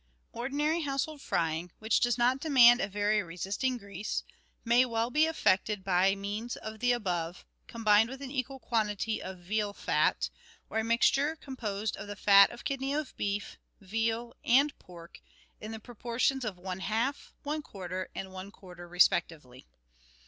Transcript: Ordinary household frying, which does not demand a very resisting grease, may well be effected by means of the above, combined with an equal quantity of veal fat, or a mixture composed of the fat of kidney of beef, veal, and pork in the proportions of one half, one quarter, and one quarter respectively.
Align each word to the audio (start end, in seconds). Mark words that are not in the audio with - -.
Ordinary 0.31 0.81
household 0.81 1.21
frying, 1.21 1.71
which 1.77 1.99
does 1.99 2.17
not 2.17 2.39
demand 2.39 2.81
a 2.81 2.87
very 2.87 3.21
resisting 3.21 3.77
grease, 3.77 4.23
may 4.65 4.83
well 4.83 5.11
be 5.11 5.27
effected 5.27 5.83
by 5.83 6.15
means 6.15 6.55
of 6.55 6.79
the 6.79 6.91
above, 6.91 7.45
combined 7.67 8.09
with 8.09 8.19
an 8.23 8.31
equal 8.31 8.57
quantity 8.57 9.21
of 9.21 9.37
veal 9.37 9.73
fat, 9.73 10.31
or 10.71 10.79
a 10.79 10.83
mixture 10.83 11.35
composed 11.35 11.95
of 11.97 12.07
the 12.07 12.15
fat 12.15 12.49
of 12.49 12.63
kidney 12.63 12.95
of 12.95 13.15
beef, 13.15 13.59
veal, 13.79 14.33
and 14.43 14.75
pork 14.79 15.21
in 15.59 15.71
the 15.71 15.79
proportions 15.79 16.43
of 16.43 16.57
one 16.57 16.79
half, 16.79 17.35
one 17.43 17.61
quarter, 17.61 18.09
and 18.15 18.31
one 18.33 18.49
quarter 18.49 18.87
respectively. 18.87 19.67